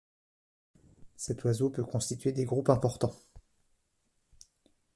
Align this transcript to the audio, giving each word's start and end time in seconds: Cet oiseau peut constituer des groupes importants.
Cet 1.15 1.43
oiseau 1.43 1.69
peut 1.69 1.83
constituer 1.83 2.31
des 2.31 2.45
groupes 2.45 2.71
importants. 2.71 3.13